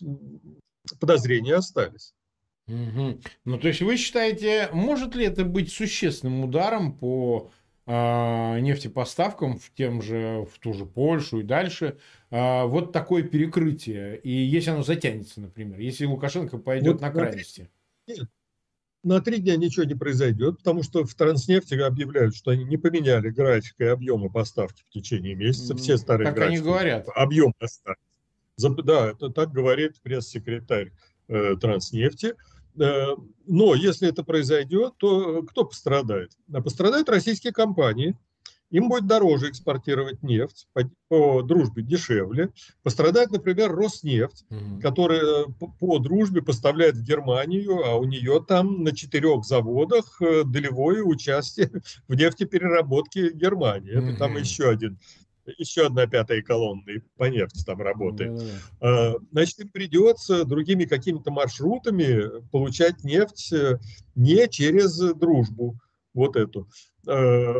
[1.00, 2.14] подозрения остались.
[2.68, 3.20] Угу.
[3.44, 7.50] Ну, то есть вы считаете, может ли это быть существенным ударом по
[7.86, 11.98] э, нефтепоставкам в тем же, в ту же Польшу и дальше?
[12.30, 14.18] Э, вот такое перекрытие.
[14.20, 17.68] И если оно затянется, например, если Лукашенко пойдет вот на крайности.
[18.06, 18.28] Нет,
[19.02, 23.30] на три дня ничего не произойдет, потому что в Транснефти объявляют, что они не поменяли
[23.30, 25.76] график и объемы поставки в течение месяца.
[25.76, 26.56] Все старые так графики.
[26.56, 27.06] они говорят.
[27.14, 27.98] Объем остались.
[28.84, 30.92] Да, это так говорит пресс-секретарь
[31.28, 32.34] э, Транснефти.
[32.78, 36.32] Э, но если это произойдет, то кто пострадает?
[36.52, 38.16] А пострадают российские компании.
[38.72, 42.48] Им будет дороже экспортировать нефть, по, по дружбе дешевле.
[42.82, 44.80] Пострадает, например, Роснефть, угу.
[44.80, 50.44] которая по, по дружбе поставляет в Германию, а у нее там на четырех заводах э,
[50.44, 51.70] долевое участие
[52.08, 53.92] в нефтепереработке Германии.
[53.92, 54.16] Это угу.
[54.16, 54.98] там еще один
[55.58, 58.36] еще одна пятая колонна и по нефти там работает.
[58.80, 59.14] Да, да.
[59.32, 63.78] Значит, им придется другими какими-то маршрутами получать нефть э,
[64.14, 65.80] не через дружбу
[66.14, 66.68] вот эту.
[67.06, 67.54] Э,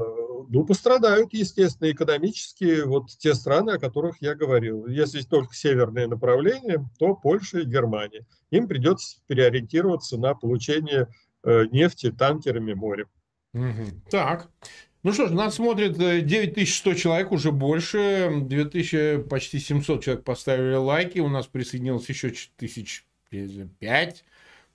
[0.49, 4.87] ну, пострадают, естественно, экономически вот те страны, о которых я говорил.
[4.87, 8.27] Если только северное направление, то Польша и Германия.
[8.51, 11.09] Им придется переориентироваться на получение
[11.43, 13.09] э, нефти танкерами морем.
[14.11, 14.49] Так.
[15.03, 18.31] Ну что ж, нас смотрит 9100 э, человек, уже больше.
[18.43, 21.19] 2000, почти 700 человек поставили лайки.
[21.19, 24.25] У нас присоединилось еще 1005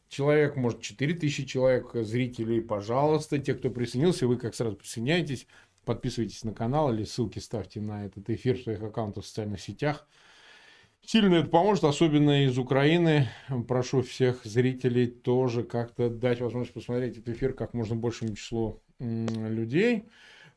[0.09, 2.61] человек, может 4000 человек зрителей.
[2.61, 5.47] Пожалуйста, те, кто присоединился, вы как сразу присоединяйтесь.
[5.85, 10.07] Подписывайтесь на канал или ссылки ставьте на этот эфир в своих аккаунтах в социальных сетях.
[11.01, 13.29] Сильно это поможет, особенно из Украины.
[13.67, 20.03] Прошу всех зрителей тоже как-то дать возможность посмотреть этот эфир как можно большему числу людей.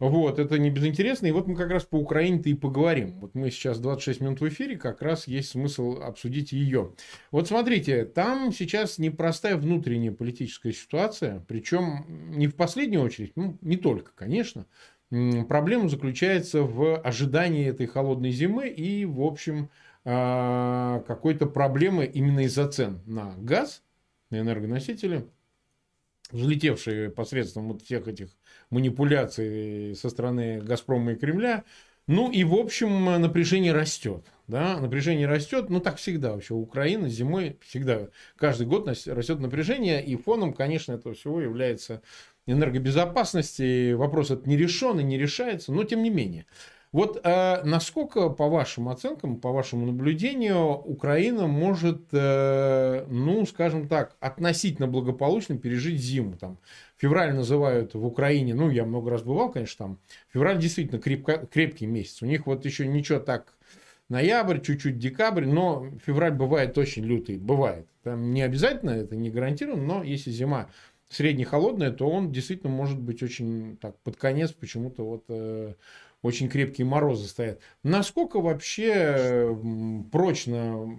[0.00, 1.26] Вот, это не безинтересно.
[1.26, 3.20] И вот мы как раз по Украине-то и поговорим.
[3.20, 6.94] Вот мы сейчас 26 минут в эфире, как раз есть смысл обсудить ее.
[7.30, 13.76] Вот смотрите, там сейчас непростая внутренняя политическая ситуация, причем не в последнюю очередь, ну, не
[13.76, 14.64] только, конечно.
[15.48, 19.68] Проблема заключается в ожидании этой холодной зимы и, в общем,
[20.04, 23.82] а, какой-то проблемы именно из-за цен на газ,
[24.30, 25.26] на энергоносители–
[26.32, 28.28] взлетевшие посредством вот всех этих
[28.70, 31.64] манипуляций со стороны «Газпрома» и Кремля.
[32.06, 34.24] Ну и, в общем, напряжение растет.
[34.48, 34.78] Да?
[34.80, 36.54] Напряжение растет, ну так всегда вообще.
[36.54, 42.02] Украина зимой всегда, каждый год растет напряжение, и фоном, конечно, этого всего является
[42.46, 43.60] энергобезопасность.
[43.60, 46.46] И вопрос этот не решен и не решается, но тем не менее.
[46.92, 54.16] Вот э, насколько, по вашим оценкам, по вашему наблюдению, Украина может, э, ну, скажем так,
[54.18, 56.37] относительно благополучно пережить зиму?
[56.37, 56.59] Там,
[56.96, 59.98] февраль называют в Украине, ну, я много раз бывал, конечно, там.
[60.33, 62.22] Февраль действительно крепко, крепкий месяц.
[62.22, 63.55] У них вот еще ничего так
[64.09, 67.87] ноябрь, чуть-чуть декабрь, но февраль бывает очень лютый, бывает.
[68.03, 70.68] Там не обязательно, это не гарантированно, но если зима
[71.09, 75.74] средне-холодная, то он действительно может быть очень так под конец почему-то вот э,
[76.22, 77.61] очень крепкие морозы стоят.
[77.83, 79.56] Насколько вообще
[80.12, 80.98] прочна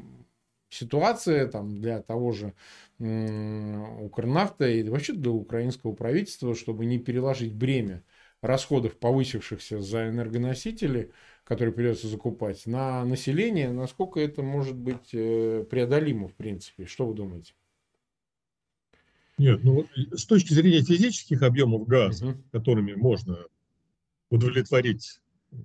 [0.69, 2.53] ситуация там, для того же
[2.97, 8.03] Укрнафта и вообще для украинского правительства, чтобы не переложить бремя
[8.41, 11.11] расходов, повысившихся за энергоносители,
[11.43, 16.85] которые придется закупать, на население, насколько это может быть э, преодолимо, в принципе?
[16.85, 17.53] Что вы думаете?
[19.37, 22.37] Нет, ну с точки зрения физических объемов газа, угу.
[22.51, 23.39] которыми можно
[24.31, 25.19] удовлетворить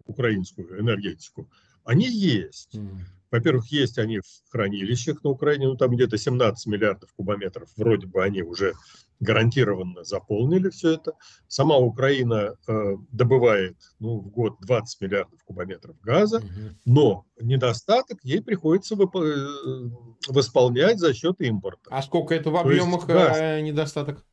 [0.05, 1.49] украинскую энергетику,
[1.85, 2.75] они есть.
[2.75, 2.99] Mm.
[3.31, 8.23] Во-первых, есть они в хранилищах на Украине, ну там где-то 17 миллиардов кубометров, вроде бы
[8.23, 8.75] они уже
[9.21, 11.13] гарантированно заполнили все это.
[11.49, 16.77] Сама Украина э, добывает ну, в год 20 миллиардов кубометров газа, угу.
[16.85, 19.87] но недостаток ей приходится э,
[20.29, 21.91] восполнять за счет импорта.
[21.91, 23.37] А сколько это в объемах газ...
[23.39, 24.25] Э, недостаток?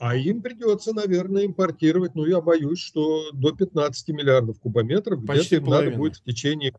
[0.00, 5.64] А им придется, наверное, импортировать, ну, я боюсь, что до 15 миллиардов кубометров где-то им
[5.66, 6.72] надо будет в течение...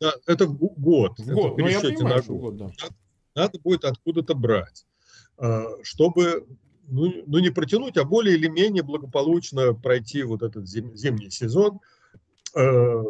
[0.00, 1.18] Да, это год.
[1.18, 2.40] В год, ну, я понимаю, на год.
[2.40, 2.64] год да.
[2.64, 2.94] надо,
[3.34, 4.86] надо будет откуда-то брать,
[5.36, 6.46] а, чтобы
[6.88, 11.78] ну, ну, не протянуть, а более или менее благополучно пройти вот этот зим, зимний сезон.
[12.56, 13.02] А,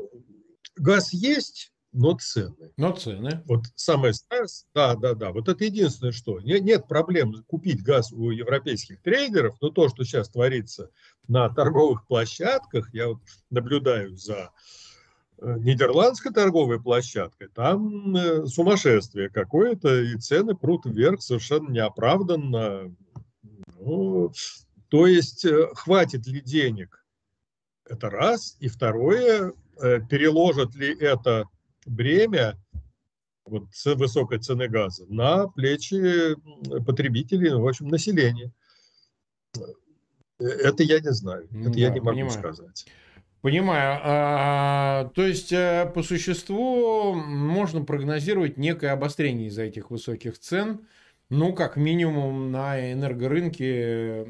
[0.74, 2.72] газ есть, но цены.
[2.78, 3.42] Но цены.
[3.44, 8.30] Вот самое страшное, да, да, да, вот это единственное, что нет, проблем купить газ у
[8.30, 10.90] европейских трейдеров, но то, что сейчас творится
[11.28, 13.18] на торговых площадках, я вот
[13.50, 14.52] наблюдаю за
[15.38, 22.94] э, нидерландской торговой площадкой, там э, сумасшествие какое-то, и цены прут вверх совершенно неоправданно.
[23.78, 24.32] Ну,
[24.88, 27.04] то есть хватит ли денег?
[27.84, 28.56] Это раз.
[28.60, 29.52] И второе,
[30.08, 31.48] переложат ли это
[31.86, 32.58] бремя
[33.44, 36.36] вот, высокой цены газа на плечи
[36.84, 38.52] потребителей, в общем, населения.
[40.38, 42.32] Это я не знаю, это да, я не могу понимаю.
[42.32, 42.86] сказать.
[43.42, 44.00] Понимаю.
[44.04, 50.86] А, то есть, э, по существу, можно прогнозировать некое обострение из-за этих высоких цен,
[51.28, 54.26] ну, как минимум, на энергорынке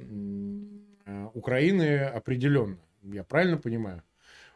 [1.05, 2.79] э, Украины определенно.
[3.03, 4.03] Я правильно понимаю?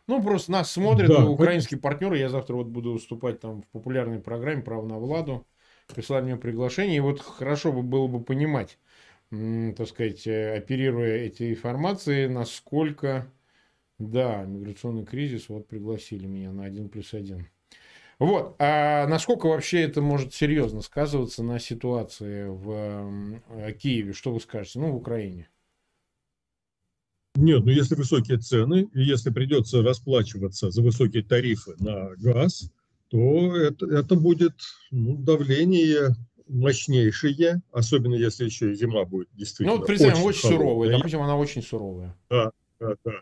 [0.07, 2.19] Ну, просто нас смотрят да, украинские партнеры.
[2.19, 5.47] Я завтра вот буду выступать там в популярной программе «Право на Владу».
[5.95, 6.97] Прислали мне приглашение.
[6.97, 8.79] И вот хорошо бы было бы понимать,
[9.31, 13.27] так сказать, э, оперируя эти информации, насколько,
[13.99, 17.49] да, миграционный кризис, вот пригласили меня на один плюс один.
[18.19, 24.79] Вот, а насколько вообще это может серьезно сказываться на ситуации в Киеве, что вы скажете,
[24.81, 25.49] ну, в Украине?
[27.37, 32.71] Нет, ну если высокие цены, и если придется расплачиваться за высокие тарифы на газ,
[33.09, 34.55] то это, это будет
[34.91, 36.17] ну, давление
[36.49, 39.79] мощнейшее, особенно если еще и зима будет действительно.
[39.79, 42.17] Ну, представим, очень, очень суровая, допустим, она очень суровая.
[42.31, 43.13] Да, да, да.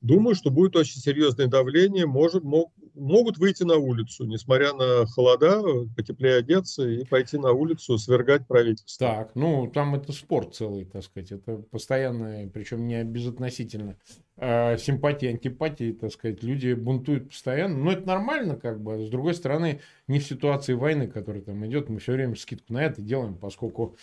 [0.00, 5.62] Думаю, что будет очень серьезное давление, может, мог, могут выйти на улицу, несмотря на холода,
[5.96, 9.06] потеплее одеться и пойти на улицу, свергать правительство.
[9.06, 13.96] Так, ну там это спорт целый, так сказать, это постоянно, причем не безотносительно
[14.36, 19.34] э, симпатии, антипатии, так сказать, люди бунтуют постоянно, но это нормально, как бы, с другой
[19.34, 23.36] стороны, не в ситуации войны, которая там идет, мы все время скидку на это делаем,
[23.36, 23.96] поскольку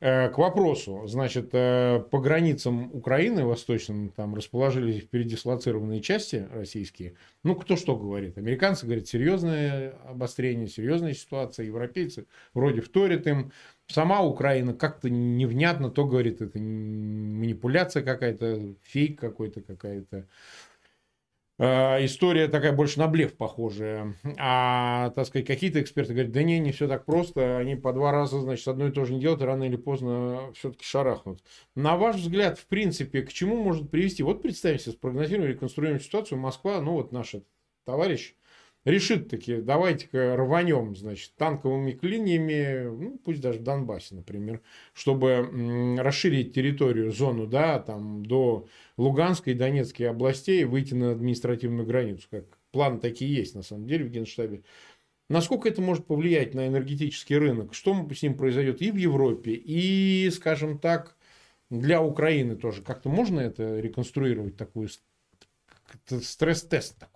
[0.00, 7.14] к вопросу, значит, э, по границам Украины восточным там расположились передислоцированные части российские.
[7.42, 8.36] Ну, кто что говорит.
[8.36, 11.66] Американцы говорят, серьезное обострение, серьезная ситуация.
[11.66, 13.52] Европейцы вроде вторят им.
[13.86, 20.26] Сама Украина как-то невнятно то говорит, это манипуляция какая-то, фейк какой-то какая-то.
[21.56, 24.16] Э, история такая больше на блеф похожая.
[24.38, 28.10] А, так сказать, какие-то эксперты говорят, да не, не все так просто, они по два
[28.10, 31.42] раза, значит, одно и то же не делают, и рано или поздно все-таки шарахнут.
[31.76, 34.22] На ваш взгляд, в принципе, к чему может привести?
[34.24, 37.36] Вот представьте себе, спрогнозируем, реконструируем ситуацию, Москва, ну вот наш
[37.84, 38.34] товарищ
[38.84, 44.60] решит таки, давайте-ка рванем, значит, танковыми клиниями, ну, пусть даже в Донбассе, например,
[44.92, 48.66] чтобы расширить территорию, зону, да, там, до
[48.96, 54.04] Луганской и Донецкой областей, выйти на административную границу, как план такие есть, на самом деле,
[54.04, 54.62] в Генштабе.
[55.30, 57.72] Насколько это может повлиять на энергетический рынок?
[57.72, 61.16] Что с ним произойдет и в Европе, и, скажем так,
[61.70, 62.82] для Украины тоже?
[62.82, 64.90] Как-то можно это реконструировать, такую
[66.06, 67.13] стресс-тест такой?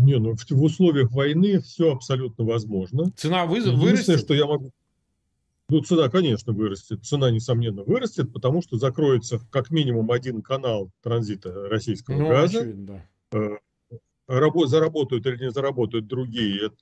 [0.00, 3.12] Не, ну в, в условиях войны все абсолютно возможно.
[3.16, 4.20] Цена вы, вырастет?
[4.20, 4.72] что я могу...
[5.68, 7.04] Ну, цена, конечно, вырастет.
[7.04, 12.60] Цена, несомненно, вырастет, потому что закроется как минимум один канал транзита российского ну, газа.
[12.60, 13.38] Очевидно, да.
[13.38, 13.58] Э,
[14.26, 16.76] Рабо- заработают или не заработают другие, это,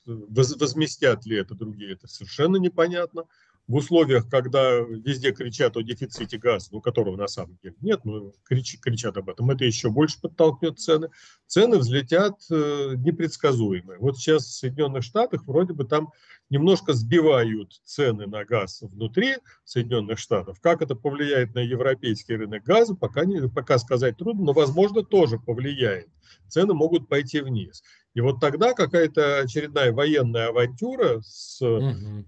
[0.58, 3.24] возместят ли это другие, это совершенно непонятно
[3.68, 8.32] в условиях, когда везде кричат о дефиците газа, ну, которого на самом деле нет, но
[8.44, 11.10] крич, кричат об этом, это еще больше подтолкнет цены.
[11.46, 13.98] Цены взлетят э, непредсказуемые.
[13.98, 16.08] Вот сейчас в Соединенных Штатах вроде бы там
[16.48, 20.60] немножко сбивают цены на газ внутри Соединенных Штатов.
[20.60, 25.38] Как это повлияет на европейский рынок газа, пока, не, пока сказать трудно, но, возможно, тоже
[25.38, 26.08] повлияет.
[26.48, 27.82] Цены могут пойти вниз.
[28.18, 32.24] И вот тогда какая-то очередная военная авантюра с угу.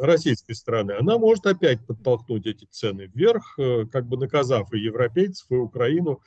[0.00, 5.50] российской стороны, она может опять подтолкнуть эти цены вверх, э, как бы наказав и европейцев,
[5.50, 6.20] и Украину.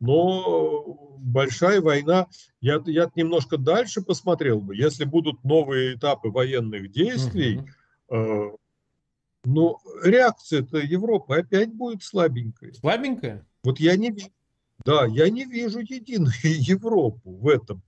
[0.00, 2.28] Но большая война,
[2.62, 7.58] я, я немножко дальше посмотрел бы, если будут новые этапы военных действий,
[8.08, 8.16] угу.
[8.16, 8.50] э,
[9.44, 12.72] ну, реакция-то Европы опять будет слабенькой.
[12.72, 13.46] Слабенькая?
[13.62, 14.30] Вот я не вижу.
[14.82, 17.82] Да, я не вижу единую Европу в этом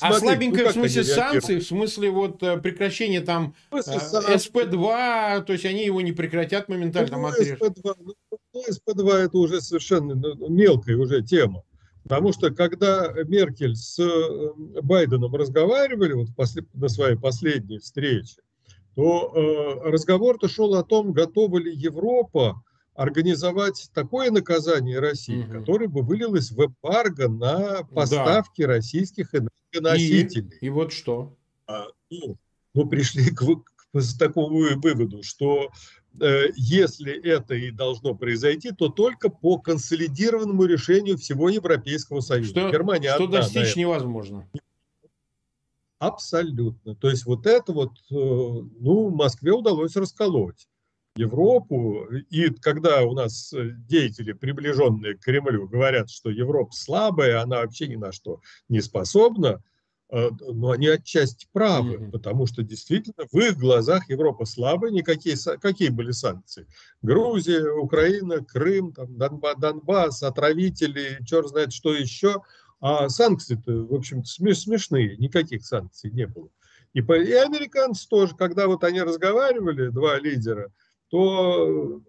[0.00, 5.52] а слабенькое ну, в смысле санкций, в смысле вот э, прекращения там э, СП-2, то
[5.52, 8.14] есть они его не прекратят моментально, ну, СП-2, ну,
[8.54, 11.62] ну, СП-2 это уже совершенно ну, мелкая уже тема.
[12.02, 18.40] Потому что когда Меркель с э, Байденом разговаривали вот после, на своей последней встрече,
[18.96, 22.62] то э, разговор-то шел о том, готова ли Европа
[22.94, 25.58] организовать такое наказание России, угу.
[25.58, 28.68] которое бы вылилось в эмбарго на поставки да.
[28.68, 30.58] российских энергоносителей.
[30.60, 31.36] И, и вот что?
[31.66, 32.36] А, ну,
[32.74, 35.70] мы пришли к, к, такому выводу, что
[36.20, 42.50] э, если это и должно произойти, то только по консолидированному решению всего Европейского Союза.
[42.50, 44.48] Что, Германия что достичь невозможно.
[45.98, 46.94] Абсолютно.
[46.94, 50.66] То есть вот это вот, э, ну, Москве удалось расколоть.
[51.16, 52.06] Европу.
[52.30, 57.88] И когда у нас э, деятели, приближенные к Кремлю, говорят, что Европа слабая, она вообще
[57.88, 59.62] ни на что не способна,
[60.10, 62.10] э, но они отчасти правы, mm-hmm.
[62.12, 66.66] потому что действительно в их глазах Европа слабая, никакие какие были санкции?
[67.02, 69.18] Грузия, Украина, Крым, там,
[69.58, 72.42] Донбасс, отравители, черт знает что еще.
[72.82, 76.48] А санкции-то, в общем-то, смешные, никаких санкций не было.
[76.94, 80.72] И, по, и американцы тоже, когда вот они разговаривали, два лидера,
[81.10, 82.00] то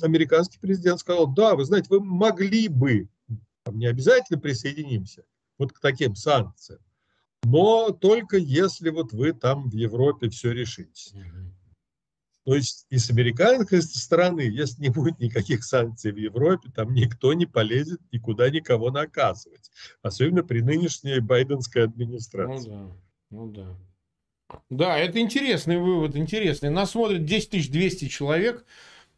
[0.00, 3.08] американский президент сказал, да, вы знаете, вы могли бы,
[3.70, 5.24] не обязательно присоединимся
[5.58, 6.80] вот к таким санкциям,
[7.42, 11.12] но только если вот вы там в Европе все решите.
[12.44, 17.32] То есть и с американской стороны, если не будет никаких санкций в Европе, там никто
[17.32, 19.68] не полезет никуда никого наказывать.
[20.00, 22.70] Особенно при нынешней байденской администрации.
[22.70, 22.96] Ну да,
[23.30, 23.76] ну да.
[24.70, 26.70] Да, это интересный вывод, интересный.
[26.70, 28.64] Нас смотрит 10 200 человек.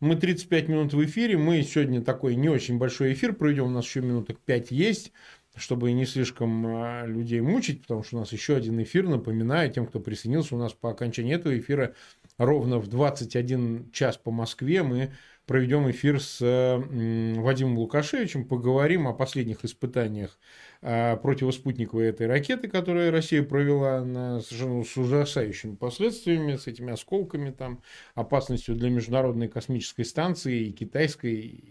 [0.00, 1.36] Мы 35 минут в эфире.
[1.36, 3.64] Мы сегодня такой не очень большой эфир проведем.
[3.66, 5.12] У нас еще минуток 5 есть,
[5.56, 9.08] чтобы не слишком а, людей мучить, потому что у нас еще один эфир.
[9.08, 11.94] Напоминаю тем, кто присоединился, у нас по окончании этого эфира
[12.38, 15.12] ровно в 21 час по Москве мы
[15.48, 20.38] проведем эфир с Вадимом Лукашевичем, поговорим о последних испытаниях
[20.82, 27.50] а, противоспутниковой этой ракеты, которую Россия провела на совершенно с ужасающими последствиями, с этими осколками,
[27.50, 27.82] там,
[28.14, 31.64] опасностью для Международной космической станции и китайской,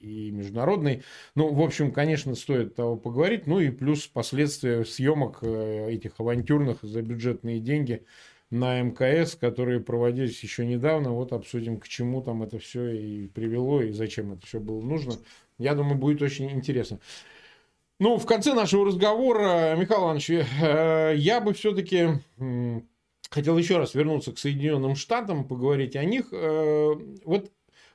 [0.00, 1.02] и международной.
[1.34, 3.46] Ну, в общем, конечно, стоит того поговорить.
[3.46, 8.04] Ну и плюс последствия съемок э, этих авантюрных за бюджетные деньги
[8.50, 11.12] на МКС, которые проводились еще недавно.
[11.12, 15.14] Вот обсудим, к чему там это все и привело, и зачем это все было нужно.
[15.58, 16.98] Я думаю, будет очень интересно.
[17.98, 22.08] Ну, в конце нашего разговора, Михаил Иванович, э, я бы все-таки
[23.28, 26.28] хотел еще раз вернуться к Соединенным Штатам, поговорить о них.
[26.32, 26.94] Э,
[27.24, 27.50] вот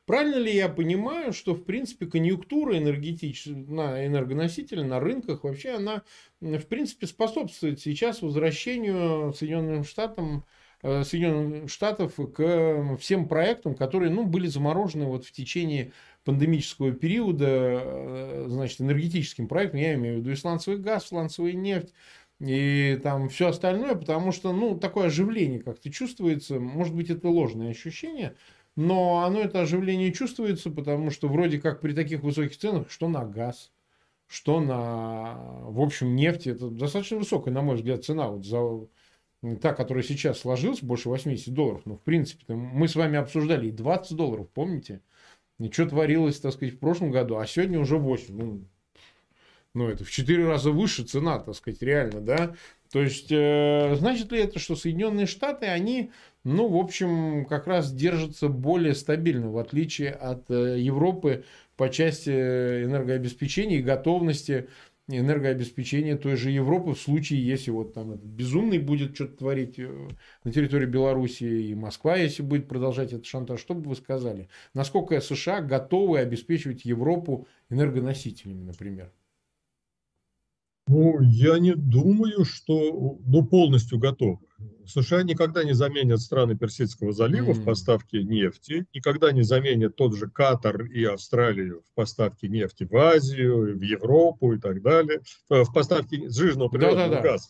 [0.06, 6.04] правильно ли я понимаю, что, в принципе, конъюнктура энергетическая на энергоносители, на рынках, вообще она,
[6.42, 10.46] в принципе, способствует сейчас возвращению Соединенным Штатам
[10.88, 15.94] Э, Соединенных Штатов к всем проектам, которые ну, были заморожены вот в течение
[16.26, 21.92] пандемического периода, э, значит, энергетическим проектом, я имею в виду и сланцевый газ, сланцевая нефть,
[22.40, 27.72] и там все остальное, потому что, ну, такое оживление как-то чувствуется, может быть, это ложное
[27.72, 28.36] ощущение,
[28.76, 33.26] но оно, это оживление чувствуется, потому что вроде как при таких высоких ценах, что на
[33.26, 33.72] газ,
[34.28, 38.60] что на, в общем, нефть, это достаточно высокая, на мой взгляд, цена вот за
[39.62, 43.72] та, которая сейчас сложилась, больше 80 долларов, ну, в принципе, мы с вами обсуждали и
[43.72, 45.02] 20 долларов, помните?
[45.60, 48.36] И что творилось, так сказать, в прошлом году, а сегодня уже 8.
[48.36, 48.66] Ну,
[49.74, 52.56] ну это в 4 раза выше цена, так сказать, реально, да?
[52.92, 56.12] То есть, э, значит ли это, что Соединенные Штаты, они,
[56.46, 61.44] ну, в общем, как раз держатся более стабильно, в отличие от э, Европы
[61.76, 64.70] по части энергообеспечения и готовности
[65.08, 70.08] энергообеспечения той же Европы в случае, если вот там безумный будет что-то творить э,
[70.44, 74.48] на территории Беларуси и Москва, если будет продолжать этот шантаж, что бы вы сказали?
[74.76, 79.12] Насколько США готовы обеспечивать Европу энергоносителями, например?
[80.88, 84.40] Ну, я не думаю, что ну, полностью готовы.
[84.86, 87.54] США никогда не заменят страны Персидского залива mm.
[87.54, 92.96] в поставке нефти, никогда не заменят тот же Катар и Австралию в поставке нефти в
[92.96, 97.48] Азию, в Европу и так далее, э, в поставке сжиженного природного да, да, газа.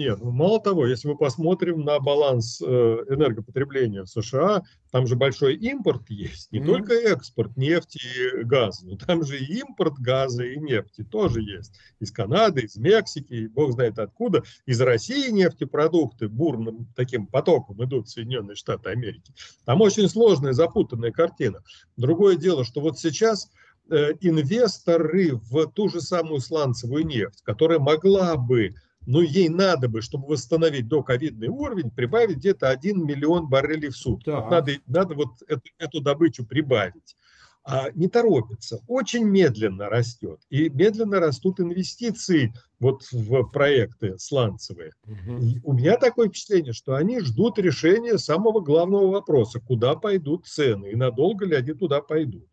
[0.00, 5.14] Нет, ну, мало того, если мы посмотрим на баланс э, энергопотребления в США, там же
[5.14, 6.64] большой импорт есть, не mm.
[6.64, 11.78] только экспорт нефти и газа, но там же и импорт газа и нефти тоже есть.
[11.98, 14.42] Из Канады, из Мексики, бог знает откуда.
[14.64, 19.34] Из России нефтепродукты бурным таким потоком идут в Соединенные Штаты Америки.
[19.66, 21.62] Там очень сложная, запутанная картина.
[21.98, 23.50] Другое дело, что вот сейчас
[23.90, 28.74] э, инвесторы в ту же самую сланцевую нефть, которая могла бы
[29.06, 34.30] но ей надо бы, чтобы восстановить доковидный уровень, прибавить где-то 1 миллион баррелей в сутки.
[34.30, 37.16] Вот надо, надо вот эту, эту добычу прибавить.
[37.62, 40.40] А не торопится, очень медленно растет.
[40.48, 44.92] И медленно растут инвестиции вот в проекты сланцевые.
[45.04, 45.60] Угу.
[45.64, 50.96] у меня такое впечатление, что они ждут решения самого главного вопроса, куда пойдут цены и
[50.96, 52.48] надолго ли они туда пойдут.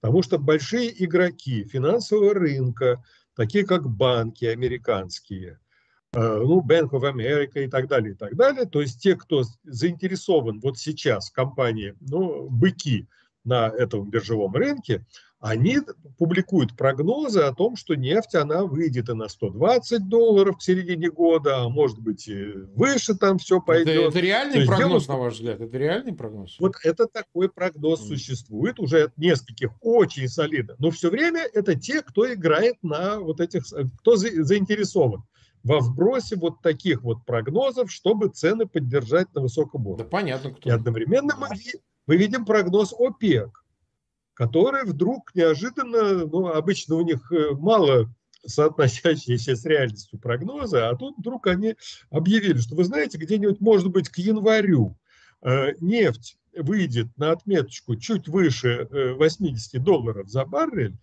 [0.00, 3.02] Потому что большие игроки финансового рынка,
[3.34, 5.58] такие как банки американские,
[6.14, 8.66] ну, Bank of America и так далее, и так далее.
[8.66, 13.06] То есть те, кто заинтересован вот сейчас в компании, ну, быки
[13.44, 15.04] на этом биржевом рынке,
[15.42, 15.78] они
[16.18, 21.62] публикуют прогнозы о том, что нефть, она выйдет и на 120 долларов к середине года,
[21.62, 22.44] а может быть и
[22.76, 23.88] выше там все пойдет.
[23.88, 25.08] Это, это реальный прогноз, делают...
[25.08, 25.60] на ваш взгляд?
[25.60, 26.56] Это реальный прогноз?
[26.60, 28.06] Вот это такой прогноз mm.
[28.06, 30.76] существует уже от нескольких очень солидно.
[30.78, 33.64] Но все время это те, кто играет на вот этих,
[33.98, 35.24] кто заинтересован
[35.64, 40.04] во вбросе вот таких вот прогнозов, чтобы цены поддержать на высоком уровне.
[40.04, 40.68] Да понятно, кто.
[40.68, 41.48] И одновременно мы,
[42.06, 43.62] мы видим прогноз ОПЕК
[44.34, 48.12] которые вдруг неожиданно, ну, обычно у них э, мало
[48.44, 51.76] соотносящиеся с реальностью прогнозы, а тут вдруг они
[52.10, 54.96] объявили, что вы знаете, где-нибудь, может быть, к январю
[55.42, 60.96] э, нефть выйдет на отметочку чуть выше 80 э, долларов за баррель,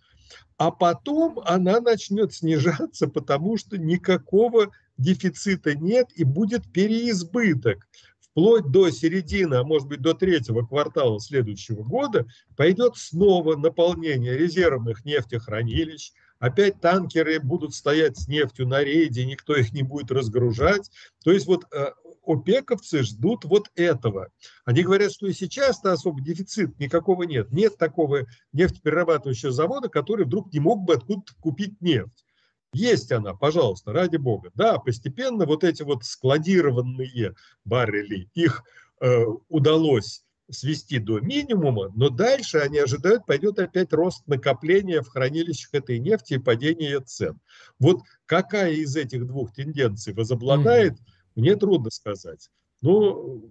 [0.56, 7.88] а потом она начнет снижаться, потому что никакого дефицита нет и будет переизбыток
[8.20, 12.26] вплоть до середины, а может быть до третьего квартала следующего года
[12.56, 19.72] пойдет снова наполнение резервных нефтехранилищ, опять танкеры будут стоять с нефтью на рейде, никто их
[19.72, 20.90] не будет разгружать.
[21.22, 21.92] То есть вот э,
[22.24, 24.28] опековцы ждут вот этого.
[24.64, 27.52] Они говорят, что и сейчас-то особо дефицит никакого нет.
[27.52, 32.24] Нет такого нефтеперерабатывающего завода, который вдруг не мог бы откуда-то купить нефть.
[32.72, 34.50] Есть она, пожалуйста, ради бога.
[34.54, 38.62] Да, постепенно вот эти вот складированные баррели, их
[39.00, 45.74] э, удалось свести до минимума, но дальше они ожидают, пойдет опять рост накопления в хранилищах
[45.74, 47.40] этой нефти и падение цен.
[47.78, 51.04] Вот какая из этих двух тенденций возобладает, mm-hmm.
[51.34, 52.50] Мне трудно сказать.
[52.80, 53.42] Но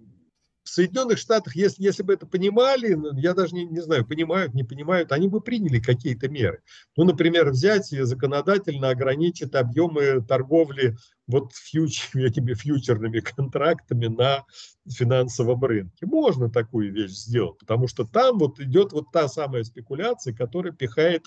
[0.62, 4.54] в Соединенных Штатах, если, если бы это понимали, ну, я даже не, не знаю, понимают,
[4.54, 6.62] не понимают, они бы приняли какие-то меры.
[6.96, 14.44] Ну, например, взять и законодательно ограничить объемы торговли вот фьюч, этими фьючерными контрактами на
[14.88, 16.06] финансовом рынке.
[16.06, 21.24] Можно такую вещь сделать, потому что там вот идет вот та самая спекуляция, которая пихает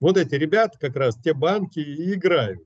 [0.00, 2.60] вот эти ребята, как раз те банки и играют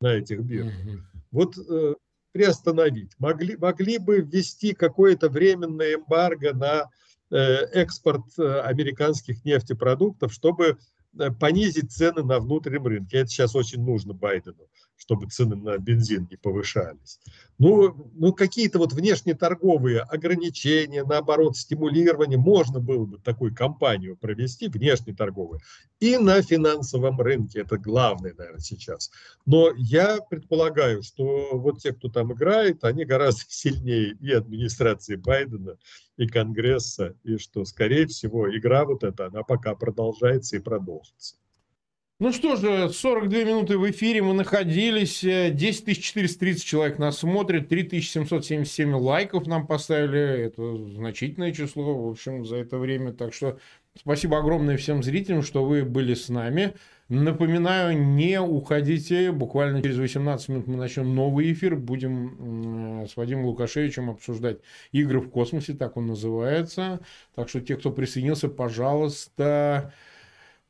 [0.00, 0.74] на этих биржах.
[0.84, 0.98] Mm-hmm.
[1.30, 1.94] Вот э,
[2.34, 3.12] приостановить.
[3.20, 6.90] Могли, могли бы ввести какое-то временное эмбарго на
[7.30, 7.36] э,
[7.72, 10.76] экспорт э, американских нефтепродуктов, чтобы
[11.16, 13.18] э, понизить цены на внутреннем рынке.
[13.18, 14.66] Это сейчас очень нужно Байдену
[14.96, 17.20] чтобы цены на бензин не повышались.
[17.58, 25.60] Ну, ну какие-то вот внешнеторговые ограничения, наоборот, стимулирование, можно было бы такую кампанию провести, внешнеторговую,
[26.00, 29.10] и на финансовом рынке, это главное, наверное, сейчас.
[29.46, 35.76] Но я предполагаю, что вот те, кто там играет, они гораздо сильнее и администрации Байдена,
[36.16, 41.36] и Конгресса, и что, скорее всего, игра вот эта, она пока продолжается и продолжится.
[42.20, 48.94] Ну что же, 42 минуты в эфире мы находились, 10 430 человек нас смотрит, 3777
[48.94, 53.58] лайков нам поставили, это значительное число, в общем, за это время, так что
[53.98, 56.74] спасибо огромное всем зрителям, что вы были с нами.
[57.08, 64.10] Напоминаю, не уходите, буквально через 18 минут мы начнем новый эфир, будем с Вадимом Лукашевичем
[64.10, 64.58] обсуждать
[64.92, 67.00] игры в космосе, так он называется,
[67.34, 69.92] так что те, кто присоединился, пожалуйста,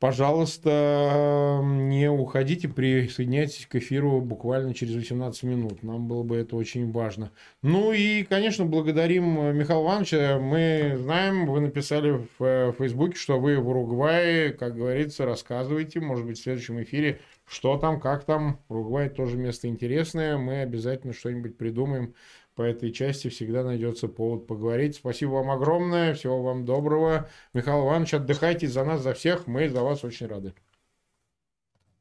[0.05, 5.81] Пожалуйста, не уходите, присоединяйтесь к эфиру буквально через 18 минут.
[5.81, 7.31] Нам было бы это очень важно.
[7.63, 10.37] Ну и, конечно, благодарим Михаила Ивановича.
[10.39, 16.37] Мы знаем, вы написали в Фейсбуке, что вы в Уругвае, как говорится, рассказывайте, может быть,
[16.37, 18.59] в следующем эфире, что там, как там.
[18.69, 20.37] Уругвай тоже место интересное.
[20.37, 22.13] Мы обязательно что-нибудь придумаем
[22.55, 24.95] по этой части всегда найдется повод поговорить.
[24.95, 27.29] Спасибо вам огромное, всего вам доброго.
[27.53, 30.53] Михаил Иванович, отдыхайте за нас, за всех, мы за вас очень рады.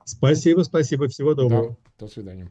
[0.04, 1.70] Спасибо, спасибо, всего доброго.
[1.70, 2.50] Да, до свидания.